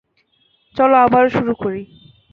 [0.75, 1.81] চলো আবারও শুরু করি।